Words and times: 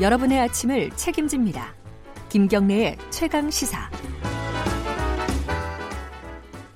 여러분의 0.00 0.38
아침을 0.40 0.90
책임집니다. 0.90 1.74
김경래의 2.28 2.96
최강 3.10 3.50
시사. 3.50 3.90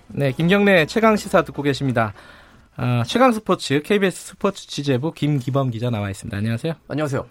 네, 0.08 0.32
김경래 0.32 0.86
최강 0.86 1.16
시사 1.16 1.42
듣고 1.42 1.62
계십니다. 1.62 2.12
아, 2.76 3.02
최강 3.06 3.32
스포츠 3.32 3.80
KBS 3.82 4.28
스포츠 4.28 4.66
취재부 4.66 5.12
김기범 5.12 5.70
기자 5.70 5.90
나와 5.90 6.10
있습니다. 6.10 6.36
안녕하세요. 6.36 6.74
안녕하세요. 6.88 7.26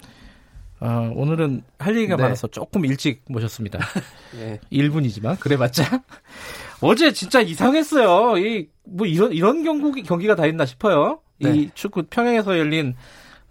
어, 0.79 1.11
오늘은 1.15 1.63
할 1.77 1.95
얘기가 1.95 2.15
네. 2.15 2.23
많아서 2.23 2.47
조금 2.47 2.85
일찍 2.85 3.23
모셨습니다. 3.27 3.79
네. 4.33 4.59
1분이지만 4.71 5.39
그래봤자 5.39 6.03
어제 6.81 7.11
진짜 7.11 7.41
이상했어요. 7.41 8.37
이 8.37 8.69
뭐 8.93 9.07
이런 9.07 9.31
이런 9.31 9.63
경기 9.63 10.03
경기가 10.03 10.35
다 10.35 10.45
있나 10.45 10.65
싶어요. 10.65 11.21
네. 11.39 11.55
이 11.55 11.69
축구 11.73 12.03
평양에서 12.03 12.57
열린 12.57 12.89
어, 12.89 12.99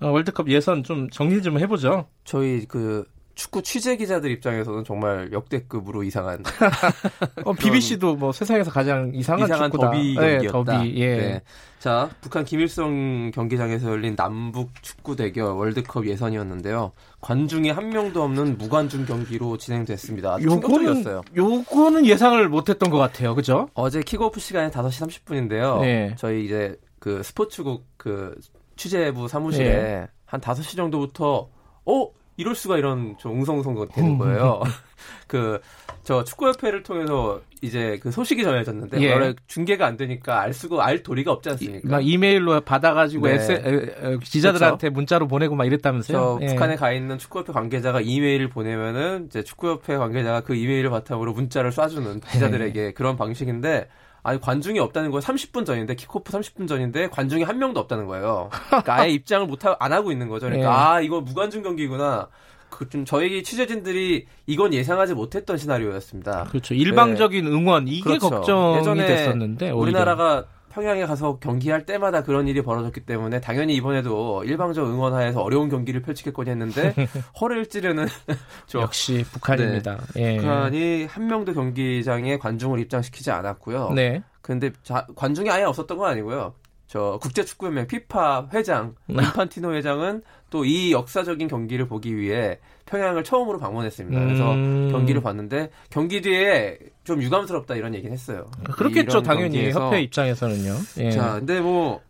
월드컵 0.01 0.49
예선 0.49 0.83
좀 0.83 1.09
정리 1.11 1.43
좀 1.43 1.59
해보죠. 1.59 2.07
저희 2.25 2.65
그 2.67 3.05
축구 3.41 3.63
취재 3.63 3.97
기자들 3.97 4.31
입장에서는 4.33 4.85
정말 4.85 5.31
역대급으로 5.33 6.03
이상한. 6.03 6.43
어, 7.47 7.55
BBC도 7.55 8.17
뭐 8.17 8.33
세상에서 8.33 8.71
가장 8.71 9.13
이상한, 9.15 9.47
이상한 9.47 9.71
축구다. 9.71 9.91
더비 9.91 10.15
네, 10.19 10.39
경기였다. 10.39 10.73
네, 10.73 10.79
더비, 10.79 11.01
예. 11.01 11.17
네. 11.17 11.43
자, 11.79 12.11
북한 12.21 12.45
김일성 12.45 13.31
경기장에서 13.31 13.89
열린 13.89 14.15
남북 14.15 14.83
축구 14.83 15.17
대결 15.17 15.53
월드컵 15.55 16.07
예선이었는데요. 16.07 16.93
관중이 17.23 17.71
한 17.71 17.89
명도 17.89 18.23
없는 18.23 18.59
무관중 18.59 19.07
경기로 19.07 19.57
진행됐습니다. 19.57 20.39
충격적이었어요. 20.41 21.23
요거는 21.35 22.05
예상을 22.05 22.47
못했던 22.51 22.91
것 22.91 22.99
같아요. 22.99 23.35
그죠? 23.35 23.71
어제 23.73 24.03
킥오프 24.03 24.39
시간이 24.39 24.71
5시 24.71 25.25
30분인데요. 25.25 25.81
네. 25.81 26.15
저희 26.19 26.45
이제 26.45 26.77
그 26.99 27.23
스포츠국 27.23 27.87
그 27.97 28.35
취재부 28.81 29.29
사무실에 29.29 29.83
네. 29.83 30.09
한 30.25 30.41
5시 30.41 30.77
정도부터 30.77 31.49
어 31.85 32.11
이럴 32.37 32.55
수가 32.55 32.79
이런 32.79 33.17
좀 33.19 33.33
웅성웅성 33.33 33.89
되는 33.89 34.17
거예요. 34.17 34.63
그 35.29 35.61
저 36.03 36.25
축구협회를 36.25 36.83
통해서 36.83 37.41
이제 37.61 37.99
그 38.03 38.11
소식이 38.11 38.43
전해졌는데 38.43 39.01
예. 39.03 39.13
원래 39.13 39.35
중계가 39.47 39.87
안 39.87 39.97
되니까 39.97 40.41
알 40.41 40.55
수가 40.55 40.85
알 40.85 41.03
도리가 41.03 41.31
없지 41.31 41.51
않습니까? 41.51 41.89
막 41.89 42.07
이메일로 42.07 42.63
받아가지고 42.63 43.27
네. 43.27 43.35
에세, 43.35 43.55
에, 43.55 43.59
에, 43.59 44.19
기자들한테 44.23 44.89
그렇죠? 44.89 44.95
문자로 44.95 45.29
보내고 45.29 45.57
막 45.57 45.67
이랬다면서요? 45.67 46.39
예. 46.43 46.47
북한에 46.47 46.77
가 46.77 46.93
있는 46.93 47.19
축구협회 47.19 47.53
관계자가 47.53 48.01
이메일을 48.01 48.49
보내면은 48.49 49.27
이제 49.27 49.45
축구협회 49.45 49.99
관계자가 49.99 50.41
그 50.41 50.55
이메일을 50.55 50.89
바탕으로 50.91 51.33
문자를 51.35 51.71
쏴주는 51.71 52.27
기자들에게 52.27 52.81
네. 52.81 52.93
그런 52.93 53.17
방식인데 53.17 53.89
아니 54.23 54.41
관중이 54.41 54.79
없다는 54.79 55.11
거예요. 55.11 55.21
30분 55.21 55.65
전인데 55.65 55.95
키코프 55.95 56.33
30분 56.33 56.69
전인데 56.69 57.09
관중이 57.09 57.43
한 57.43 57.59
명도 57.59 57.81
없다는 57.81 58.07
거예요. 58.07 58.51
그러니까 58.69 58.95
아예 59.01 59.11
입장을 59.13 59.47
못 59.47 59.65
하, 59.65 59.77
안 59.79 59.93
하고 59.93 60.13
있는 60.13 60.29
거죠. 60.29 60.47
그러니까 60.47 60.69
네. 60.71 60.77
아 60.77 61.01
이거 61.01 61.21
무관중 61.21 61.63
경기구나. 61.63 62.29
그좀 62.71 63.05
저희 63.05 63.43
취재진들이 63.43 64.27
이건 64.47 64.73
예상하지 64.73 65.15
못했던 65.15 65.59
시나리오였습니다. 65.59 66.45
그렇죠. 66.45 66.75
일방적인 66.75 67.45
네. 67.45 67.51
응원 67.51 67.89
이게 67.89 68.05
그렇죠. 68.05 68.31
걱정이 68.31 68.79
예전에 68.79 69.07
됐었는데 69.07 69.67
오히려. 69.71 69.77
우리나라가 69.81 70.45
평양에 70.71 71.05
가서 71.05 71.39
경기할 71.39 71.85
때마다 71.85 72.23
그런 72.23 72.49
일이 72.49 72.63
벌어졌기 72.63 73.01
때문에 73.01 73.41
당연히 73.41 73.75
이번에도 73.75 74.43
일방적 74.45 74.87
응원하에서 74.87 75.43
어려운 75.43 75.69
경기를 75.69 76.01
펼치겠거니 76.03 76.51
했는데 76.51 76.95
허를 77.41 77.67
찌르는 77.67 78.07
역시 78.75 79.25
북한입니다. 79.33 79.99
네. 80.15 80.35
예. 80.35 80.37
북한이 80.39 81.05
한 81.07 81.27
명도 81.27 81.53
경기장에 81.53 82.39
관중을 82.39 82.79
입장시키지 82.81 83.31
않았고요. 83.31 83.91
네. 83.91 84.23
근데 84.41 84.71
자, 84.83 85.07
관중이 85.17 85.51
아예 85.51 85.65
없었던 85.65 85.99
건 85.99 86.11
아니고요. 86.11 86.55
저 86.87 87.21
국제축구연맹 87.23 87.87
피파 87.87 88.49
회장 88.53 88.97
네. 89.07 89.23
인판티노 89.23 89.75
회장은 89.75 90.23
또 90.51 90.65
이 90.65 90.93
역사적인 90.93 91.49
경기를 91.49 91.87
보기 91.87 92.17
위해 92.17 92.59
평양을 92.87 93.25
처음으로 93.25 93.59
방문했습니다. 93.59 94.21
그래서 94.21 94.53
음... 94.53 94.89
경기를 94.91 95.21
봤는데 95.23 95.71
경기 95.89 96.21
뒤에 96.21 96.79
좀 97.05 97.23
유감스럽다 97.23 97.77
이런 97.77 97.95
얘기는 97.95 98.13
했어요. 98.13 98.51
그렇겠죠, 98.65 99.23
당연히 99.23 99.57
경기에서. 99.57 99.87
협회 99.87 100.03
입장에서는요. 100.03 100.75
예. 100.99 101.11
자, 101.11 101.35
근데 101.35 101.61
뭐 101.61 102.01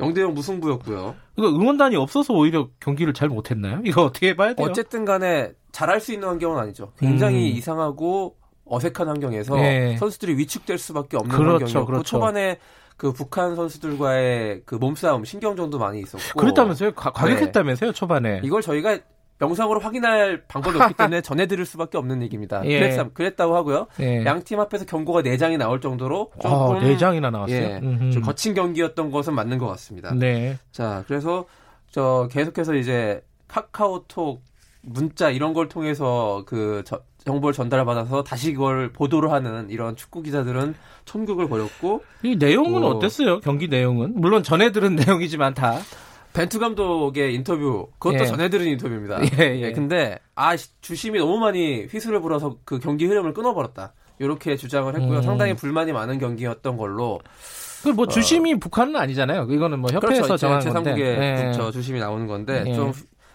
영대영 0.00 0.34
무승부였고요. 0.34 1.14
이거 1.36 1.48
응원단이 1.48 1.96
없어서 1.96 2.34
오히려 2.34 2.68
경기를 2.80 3.14
잘 3.14 3.28
못했나요? 3.28 3.80
이거 3.84 4.02
어떻게 4.04 4.34
봐야 4.34 4.54
돼요? 4.54 4.66
어쨌든 4.66 5.04
간에 5.04 5.52
잘할 5.72 6.00
수 6.00 6.12
있는 6.12 6.28
환경은 6.28 6.58
아니죠. 6.58 6.92
굉장히 6.98 7.52
음... 7.52 7.56
이상하고 7.56 8.36
어색한 8.64 9.08
환경에서 9.08 9.58
예. 9.58 9.96
선수들이 9.98 10.36
위축될 10.38 10.78
수밖에 10.78 11.16
없는 11.16 11.34
그렇죠, 11.34 11.64
환경이었고 11.64 11.86
그렇죠. 11.86 12.02
초반에 12.04 12.58
그 12.96 13.12
북한 13.12 13.56
선수들과의 13.56 14.62
그 14.64 14.74
몸싸움 14.74 15.24
신경전도 15.24 15.78
많이 15.78 16.00
있었고 16.00 16.38
그랬다면서요? 16.38 16.92
가, 16.92 17.10
격했다면서요 17.12 17.92
네. 17.92 17.98
초반에 17.98 18.40
이걸 18.44 18.62
저희가 18.62 18.98
영상으로 19.40 19.80
확인할 19.80 20.44
방법이 20.48 20.78
없기 20.80 20.94
때문에 20.94 21.20
전해드릴 21.22 21.64
수밖에 21.64 21.98
없는 21.98 22.22
얘기입니다. 22.22 22.62
예. 22.64 22.80
그랬, 22.80 23.14
그랬다고 23.14 23.56
하고요. 23.56 23.86
예. 24.00 24.24
양팀 24.24 24.60
앞에서 24.60 24.84
경고가 24.84 25.22
4장이 25.22 25.56
나올 25.56 25.80
정도로 25.80 26.32
조금 26.40 26.56
아, 26.56 26.80
4장이나 26.80 27.30
나왔어요. 27.30 27.56
예, 27.56 27.80
좀 28.10 28.22
거친 28.22 28.54
경기였던 28.54 29.10
것은 29.10 29.34
맞는 29.34 29.58
것 29.58 29.66
같습니다. 29.68 30.12
네. 30.14 30.58
자, 30.72 31.04
그래서 31.06 31.46
저 31.90 32.28
계속해서 32.30 32.74
이제 32.74 33.22
카카오톡 33.48 34.42
문자 34.82 35.30
이런 35.30 35.52
걸 35.52 35.68
통해서 35.68 36.44
그 36.46 36.82
저, 36.86 37.00
정보를 37.24 37.52
전달받아서 37.52 38.24
다시 38.24 38.54
그걸 38.54 38.92
보도를 38.92 39.30
하는 39.30 39.68
이런 39.70 39.96
축구 39.96 40.22
기자들은 40.22 40.74
천국을 41.04 41.48
벌였고 41.48 42.02
이 42.22 42.36
내용은 42.36 42.82
어, 42.82 42.98
땠어요 42.98 43.40
경기 43.40 43.68
내용은 43.68 44.14
물론 44.16 44.42
전해 44.42 44.72
들은 44.72 44.96
내용이지만 44.96 45.54
다 45.54 45.78
벤투 46.32 46.58
감독의 46.58 47.34
인터뷰 47.34 47.88
그것도 47.98 48.22
예. 48.22 48.26
전해 48.26 48.48
들은 48.48 48.66
인터뷰입니다. 48.66 49.20
예, 49.38 49.54
예. 49.56 49.60
예, 49.60 49.72
근데 49.72 50.18
아 50.34 50.56
주심이 50.80 51.18
너무 51.18 51.38
많이 51.38 51.84
휘슬을 51.86 52.20
불어서 52.20 52.58
그 52.64 52.78
경기 52.78 53.06
흐름을 53.06 53.34
끊어버렸다. 53.34 53.94
이렇게 54.18 54.56
주장을 54.56 54.94
했고요. 54.94 55.18
음. 55.18 55.22
상당히 55.22 55.54
불만이 55.54 55.92
많은 55.92 56.18
경기였던 56.18 56.76
걸로. 56.76 57.20
그뭐 57.82 58.06
주심이 58.06 58.52
어, 58.52 58.56
북한은 58.58 58.94
아니잖아요. 58.96 59.46
이거는 59.50 59.80
뭐 59.80 59.90
협회에서 59.90 60.22
그렇죠. 60.22 60.36
정한 60.36 60.60
건데. 60.60 60.94
제3국의 60.94 61.68
예. 61.68 61.72
주심이 61.72 61.98
나오는 61.98 62.26
건데 62.26 62.64
예. 62.66 62.74
좀 62.74 62.92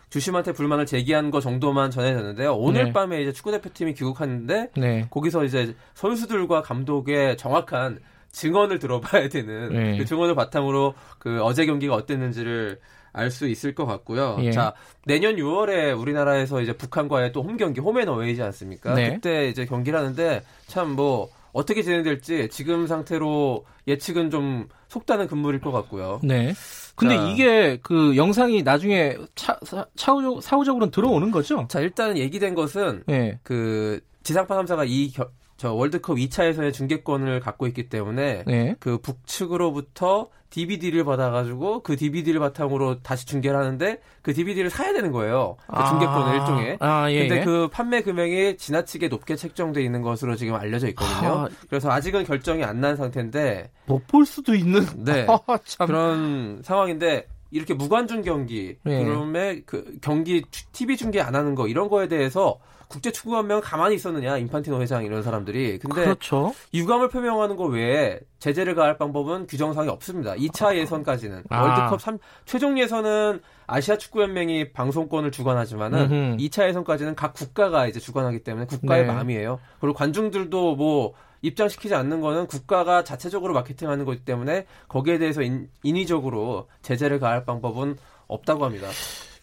주심한테 0.09 0.53
불만을 0.53 0.85
제기한 0.85 1.31
거 1.31 1.41
정도만 1.41 1.91
전해졌는데요. 1.91 2.56
오늘 2.56 2.85
네. 2.85 2.94
밤에 2.94 3.22
이제 3.22 3.31
축구 3.31 3.51
대표팀이 3.51 3.95
귀국하는데 3.95 4.69
네. 4.77 5.07
거기서 5.09 5.44
이제 5.44 5.75
선수들과 5.95 6.62
감독의 6.62 7.38
정확한 7.38 8.00
증언을 8.35 8.79
들어봐야 8.79 9.29
되는 9.29 9.69
네. 9.73 9.97
그 9.97 10.06
증언을 10.06 10.35
바탕으로 10.35 10.94
그 11.19 11.41
어제 11.41 11.66
경기가 11.66 11.96
어땠는지를 11.96 12.79
알 13.13 13.31
수 13.31 13.47
있을 13.47 13.73
것 13.73 13.85
같고요. 13.85 14.38
예. 14.41 14.51
자 14.51 14.73
내년 15.06 15.38
6월에 15.38 15.97
우리나라에서 15.97 16.59
이제 16.62 16.74
북한과의 16.74 17.31
또 17.31 17.41
홈 17.44 17.56
경기 17.56 17.79
홈앤어웨이지 17.79 18.41
않습니까? 18.41 18.94
네. 18.94 19.13
그때 19.13 19.47
이제 19.47 19.66
경기를 19.66 19.97
하는데 19.97 20.44
참 20.68 20.95
뭐 20.95 21.29
어떻게 21.53 21.81
진행될지 21.81 22.50
지금 22.51 22.85
상태로 22.85 23.66
예측은 23.88 24.29
좀 24.29 24.68
속다는 24.90 25.28
근무일 25.28 25.62
것 25.62 25.72
같고요. 25.72 26.19
네. 26.22 26.53
근데 26.97 27.16
자, 27.16 27.28
이게 27.29 27.79
그 27.81 28.18
영상이 28.18 28.62
나중에 28.63 29.16
차, 29.35 29.57
사후적, 29.95 30.44
사후적으로는 30.44 30.91
들어오는 30.91 31.31
거죠? 31.31 31.66
자, 31.69 31.79
일단 31.79 32.18
얘기된 32.18 32.56
것은 32.56 33.03
네. 33.07 33.40
그 33.44 34.01
지상파 34.24 34.62
3사가 34.63 34.84
이 34.88 35.12
겨, 35.13 35.29
저 35.58 35.74
월드컵 35.74 36.16
2차 36.16 36.48
예선의 36.48 36.74
중계권을 36.74 37.40
갖고 37.40 37.66
있기 37.68 37.88
때문에 37.90 38.44
네. 38.46 38.76
그 38.80 38.98
북측으로부터 38.98 40.30
DVD를 40.50 41.04
받아가지고 41.04 41.82
그 41.82 41.98
DVD를 41.98 42.40
바탕으로 42.40 43.02
다시 43.02 43.26
중계를 43.26 43.58
하는데 43.60 44.00
그 44.22 44.34
DVD를 44.34 44.70
사야 44.70 44.94
되는 44.94 45.12
거예요. 45.12 45.58
그 45.68 45.74
아. 45.76 45.90
중계권을 45.90 46.36
일종의. 46.40 46.78
아, 46.80 47.12
예, 47.12 47.28
근데 47.28 47.42
예. 47.42 47.44
그 47.44 47.68
판매 47.70 48.02
금액이 48.02 48.58
지나치게 48.58 49.10
높게 49.10 49.36
책정돼 49.36 49.84
있는 49.84 50.02
것으로 50.02 50.36
지금 50.36 50.56
알려져 50.56 50.88
있거든요. 50.90 51.30
아. 51.30 51.50
그래서 51.70 51.90
아직은 51.92 52.24
결정이 52.25 52.63
안 52.63 52.75
난 52.80 52.96
상태인데 52.98 53.72
못 53.86 54.06
볼 54.08 54.25
수도 54.25 54.54
있는 54.56 54.86
네 55.04 55.25
그런 55.86 56.62
상황인데 56.63 57.28
이렇게 57.51 57.74
무관중 57.74 58.22
경기 58.22 58.78
예. 58.86 59.04
그러면 59.04 59.63
그 59.66 59.98
경기 60.01 60.44
TV 60.74 60.98
중계 60.98 61.22
안 61.22 61.36
하는 61.36 61.56
거 61.56 61.68
이런 61.68 61.88
거에 61.90 62.08
대해서 62.08 62.60
국제 62.88 63.12
축구연맹은 63.12 63.62
가만히 63.62 63.96
있었느냐 63.96 64.38
인판티노 64.38 64.82
회장 64.82 65.04
이런 65.04 65.24
사람들이 65.24 65.80
근데 65.80 66.04
그렇죠. 66.04 66.54
유감을 66.74 67.10
표명하는 67.10 67.56
거 67.56 67.66
외에 67.66 68.20
제재를 68.40 68.76
가할 68.76 68.98
방법은 68.98 69.48
규정상이 69.48 69.90
없습니다. 69.90 70.36
2차 70.36 70.68
아. 70.68 70.76
예선까지는 70.76 71.44
아. 71.50 71.62
월드컵 71.62 72.02
3 72.02 72.18
최종 72.46 72.78
예선은 72.80 73.42
아시아 73.68 73.98
축구 73.98 74.22
연맹이 74.22 74.72
방송권을 74.74 75.32
주관하지만은 75.32 76.12
음흠. 76.12 76.38
2차 76.38 76.68
예선까지는 76.70 77.16
각 77.16 77.34
국가가 77.34 77.88
이제 77.88 78.00
주관하기 78.00 78.44
때문에 78.44 78.66
국가의 78.68 79.06
네. 79.06 79.12
마음이에요. 79.12 79.60
그리고 79.80 79.96
관중들도 79.96 80.76
뭐 80.76 81.14
입장시키지 81.42 81.94
않는 81.94 82.22
거는 82.22 82.48
국가가 82.48 83.04
자체적으로 83.04 83.54
마케팅하는 83.54 84.06
거기 84.06 84.24
때문에 84.24 84.66
거기에 84.88 85.18
대해서 85.18 85.42
인, 85.42 85.70
인위적으로 85.84 86.68
제재를 86.82 87.20
가할 87.20 87.46
방법은 87.46 87.98
없다고 88.28 88.66
합니다. 88.66 88.88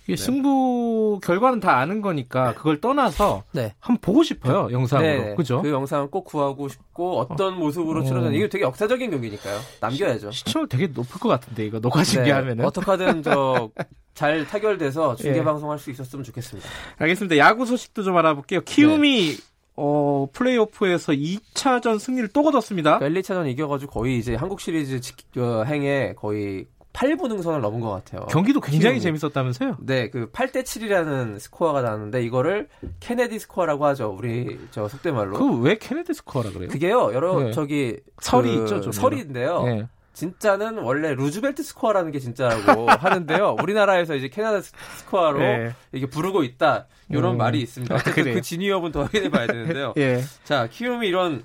네. 0.06 0.16
승부 0.16 1.20
결과는 1.22 1.60
다 1.60 1.76
아는 1.76 2.00
거니까 2.00 2.54
그걸 2.54 2.80
떠나서 2.80 3.44
네. 3.52 3.74
한번 3.80 4.00
보고 4.00 4.22
싶어요 4.22 4.68
영상으로 4.72 5.06
네. 5.06 5.34
그죠? 5.34 5.62
그 5.62 5.70
영상 5.70 6.08
꼭 6.10 6.24
구하고 6.24 6.68
싶고 6.68 7.18
어떤 7.20 7.54
어. 7.54 7.56
모습으로 7.56 8.00
어. 8.00 8.04
치러졌는 8.04 8.34
이게 8.34 8.48
되게 8.48 8.64
역사적인 8.64 9.10
경기니까요. 9.10 9.58
남겨야죠. 9.80 10.30
시, 10.30 10.44
청률 10.44 10.68
되게 10.68 10.86
높을 10.88 11.20
것 11.20 11.28
같은데 11.28 11.64
이거 11.64 11.80
녹화 11.80 12.02
중계하면은 12.02 12.58
네. 12.58 12.64
어떻게든 12.64 13.22
저 13.22 13.70
잘 14.14 14.46
타결돼서 14.46 15.16
중계 15.16 15.38
예. 15.38 15.44
방송할 15.44 15.78
수 15.78 15.90
있었으면 15.90 16.24
좋겠습니다. 16.24 16.68
알겠습니다. 16.98 17.38
야구 17.38 17.64
소식도 17.64 18.02
좀 18.02 18.16
알아볼게요. 18.16 18.60
키움이 18.62 19.36
네. 19.36 19.52
어, 19.74 20.26
플레이오프에서 20.32 21.12
2차전 21.12 21.98
승리를 21.98 22.28
또 22.28 22.42
거뒀습니다. 22.42 22.98
그러니까 22.98 23.18
1, 23.18 23.22
2차전 23.22 23.48
이겨가지고 23.50 23.90
거의 23.90 24.18
이제 24.18 24.34
한국 24.34 24.60
시리즈 24.60 25.00
어, 25.38 25.64
행에 25.64 26.12
거의 26.14 26.66
8분 26.92 27.28
능선을 27.28 27.60
넘은 27.62 27.80
것 27.80 27.90
같아요. 27.90 28.26
경기도 28.26 28.60
굉장히 28.60 28.98
키움이. 28.98 29.18
재밌었다면서요? 29.18 29.76
네, 29.80 30.10
그 30.10 30.30
8대 30.30 30.62
7이라는 30.62 31.38
스코어가 31.38 31.80
나왔는데 31.82 32.22
이거를 32.22 32.68
케네디 33.00 33.38
스코어라고 33.38 33.86
하죠. 33.86 34.14
우리 34.16 34.58
저 34.70 34.88
속된 34.88 35.14
말로. 35.14 35.38
그 35.38 35.60
왜 35.62 35.78
케네디 35.78 36.12
스코어라 36.14 36.50
그래요? 36.50 36.68
그게요. 36.68 37.12
여러 37.14 37.40
네. 37.44 37.52
저기 37.52 37.98
설이 38.20 38.56
그 38.56 38.62
있죠, 38.62 38.80
좀 38.82 38.92
설인데요. 38.92 39.62
네. 39.64 39.86
진짜는 40.12 40.78
원래 40.78 41.14
루즈벨트 41.14 41.62
스코어라는 41.62 42.10
게 42.10 42.18
진짜라고 42.18 42.86
하는데요. 42.90 43.56
우리나라에서 43.62 44.14
이제 44.14 44.28
케네디 44.28 44.60
스코어로 44.60 45.38
네. 45.38 45.72
이게 45.92 46.04
부르고 46.06 46.42
있다. 46.44 46.86
이런 47.08 47.32
음. 47.34 47.38
말이 47.38 47.60
있습니다. 47.62 47.96
그 47.96 48.42
진위 48.42 48.60
여부는 48.60 48.92
더 48.92 49.04
확인해 49.04 49.30
봐야 49.30 49.46
되는데요. 49.46 49.94
예. 49.98 50.20
자, 50.44 50.66
키움이 50.70 51.08
이런 51.08 51.42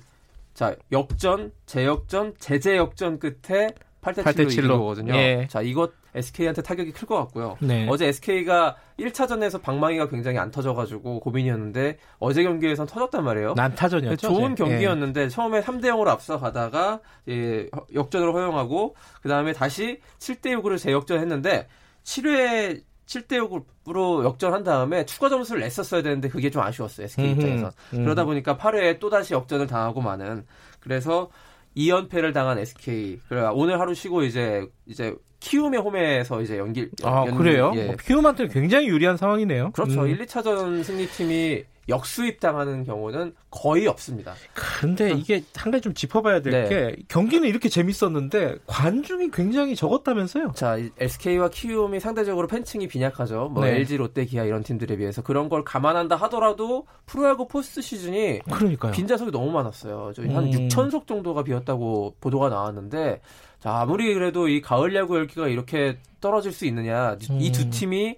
자, 0.52 0.74
역전, 0.92 1.52
재역전, 1.64 2.34
재재역전 2.38 3.20
끝에 3.20 3.68
8대 4.12 4.22
7로, 4.22 4.24
8대 4.24 4.46
7로. 4.46 4.52
이긴 4.52 4.68
거거든요. 4.68 5.14
예. 5.14 5.46
자, 5.50 5.60
이것 5.62 5.92
SK한테 6.14 6.62
타격이 6.62 6.92
클 6.92 7.06
것 7.06 7.16
같고요. 7.16 7.56
네. 7.60 7.86
어제 7.88 8.06
SK가 8.06 8.76
1차전에서 8.98 9.60
방망이가 9.62 10.08
굉장히 10.08 10.38
안 10.38 10.50
터져가지고 10.50 11.20
고민이었는데 11.20 11.98
어제 12.18 12.42
경기에선 12.42 12.86
터졌단 12.86 13.22
말이에요. 13.24 13.54
난타전이었죠. 13.54 14.28
좋은 14.28 14.52
어제. 14.52 14.64
경기였는데 14.64 15.22
예. 15.24 15.28
처음에 15.28 15.60
3대 15.60 15.84
0으로 15.86 16.08
앞서가다가 16.08 17.00
예, 17.28 17.68
역전을 17.94 18.32
허용하고 18.32 18.96
그 19.22 19.28
다음에 19.28 19.52
다시 19.52 20.00
7대 20.18 20.58
6으로 20.60 20.78
재역전했는데 20.78 21.68
7회 22.04 22.82
7대 23.06 23.64
6으로 23.86 24.24
역전한 24.24 24.64
다음에 24.64 25.06
추가 25.06 25.28
점수를 25.30 25.62
냈었어야 25.62 26.02
되는데 26.02 26.28
그게 26.28 26.50
좀 26.50 26.62
아쉬웠어요. 26.62 27.04
SK 27.06 27.30
입장에서. 27.32 27.70
음. 27.94 28.04
그러다 28.04 28.24
보니까 28.24 28.56
8회에 28.56 28.98
또다시 29.00 29.32
역전을 29.34 29.66
당하고 29.66 30.00
마는 30.02 30.44
그래서 30.80 31.30
2연패를 31.78 32.34
당한 32.34 32.58
SK. 32.58 33.20
그래 33.28 33.48
오늘 33.52 33.78
하루 33.80 33.94
쉬고 33.94 34.24
이제 34.24 34.66
이제 34.86 35.14
키움의 35.40 35.80
홈에서 35.80 36.42
이제 36.42 36.58
연기. 36.58 36.88
아 37.04 37.24
연, 37.26 37.36
그래요? 37.36 37.72
예. 37.76 37.88
어, 37.88 37.96
키움한테 37.96 38.48
굉장히 38.48 38.88
유리한 38.88 39.16
상황이네요. 39.16 39.70
그렇죠. 39.70 40.02
음. 40.02 40.08
1, 40.08 40.18
2차전 40.26 40.82
승리팀이 40.82 41.64
역수입 41.88 42.40
당하는 42.40 42.84
경우는 42.84 43.34
거의 43.50 43.86
없습니다. 43.86 44.34
근데 44.52 45.10
이게 45.12 45.42
한 45.56 45.70
가지 45.72 45.82
좀 45.82 45.94
짚어봐야 45.94 46.42
될게 46.42 46.74
네. 46.74 46.96
경기는 47.08 47.48
이렇게 47.48 47.68
재밌었는데 47.68 48.56
관중이 48.66 49.30
굉장히 49.30 49.74
적었다면서요? 49.74 50.52
자, 50.54 50.76
SK와 50.98 51.48
키움이 51.48 52.00
상대적으로 52.00 52.46
팬층이 52.46 52.88
빈약하죠. 52.88 53.48
뭐 53.48 53.64
네. 53.64 53.76
LG, 53.76 53.96
롯데, 53.96 54.24
기아 54.26 54.44
이런 54.44 54.62
팀들에 54.62 54.96
비해서 54.96 55.22
그런 55.22 55.48
걸 55.48 55.64
감안한다 55.64 56.16
하더라도 56.16 56.86
프로야구 57.06 57.48
포스트 57.48 57.80
시즌이 57.80 58.40
그러니까요. 58.50 58.92
빈자석이 58.92 59.30
너무 59.30 59.50
많았어요. 59.50 60.12
한 60.16 60.44
음. 60.44 60.50
6천 60.50 60.90
석 60.90 61.06
정도가 61.06 61.42
비었다고 61.44 62.16
보도가 62.20 62.50
나왔는데 62.50 63.20
자, 63.60 63.80
아무리 63.80 64.12
그래도 64.14 64.48
이 64.48 64.60
가을 64.60 64.94
야구 64.94 65.16
열기가 65.16 65.48
이렇게 65.48 65.98
떨어질 66.20 66.52
수 66.52 66.64
있느냐. 66.66 67.16
음. 67.30 67.40
이두 67.40 67.70
팀이 67.70 68.16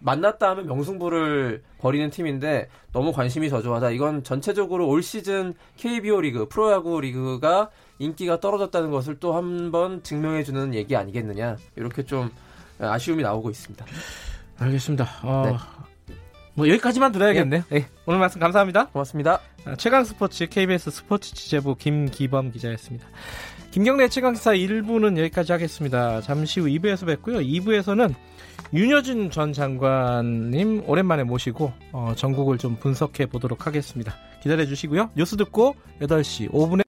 만났다 0.00 0.50
하면 0.50 0.66
명승부를 0.66 1.62
벌이는 1.78 2.10
팀인데 2.10 2.68
너무 2.92 3.12
관심이 3.12 3.48
저조하다. 3.48 3.90
이건 3.90 4.22
전체적으로 4.22 4.86
올 4.88 5.02
시즌 5.02 5.54
KBO 5.76 6.20
리그, 6.20 6.48
프로야구 6.48 7.00
리그가 7.00 7.70
인기가 7.98 8.40
떨어졌다는 8.40 8.90
것을 8.90 9.18
또 9.18 9.32
한 9.34 9.70
번 9.70 10.02
증명해 10.02 10.44
주는 10.44 10.74
얘기 10.74 10.96
아니겠느냐. 10.96 11.56
이렇게 11.76 12.04
좀 12.04 12.30
아쉬움이 12.78 13.22
나오고 13.22 13.50
있습니다. 13.50 13.84
알겠습니다. 14.58 15.08
어, 15.22 15.42
네. 15.46 15.56
뭐 16.60 16.68
여기까지만 16.68 17.10
들어야겠네요. 17.12 17.62
네. 17.70 17.78
네. 17.80 17.86
오늘 18.04 18.20
말씀 18.20 18.38
감사합니다. 18.38 18.88
고맙습니다. 18.88 19.40
아, 19.64 19.76
최강 19.76 20.04
스포츠 20.04 20.46
KBS 20.46 20.90
스포츠 20.90 21.32
취재부 21.32 21.74
김기범 21.74 22.52
기자였습니다. 22.52 23.06
김경래 23.70 24.08
최강사 24.08 24.52
1부는 24.52 25.16
여기까지 25.16 25.52
하겠습니다. 25.52 26.20
잠시 26.20 26.60
후 26.60 26.66
2부에서 26.66 27.06
뵙고요. 27.06 27.38
2부에서는 27.38 28.14
윤여준 28.74 29.30
전 29.30 29.54
장관님 29.54 30.82
오랜만에 30.86 31.22
모시고 31.22 31.72
어, 31.92 32.12
전국을 32.14 32.58
좀 32.58 32.76
분석해 32.76 33.24
보도록 33.24 33.66
하겠습니다. 33.66 34.14
기다려 34.42 34.66
주시고요. 34.66 35.12
뉴스 35.16 35.38
듣고 35.38 35.76
8시 36.02 36.50
5분에 36.50 36.82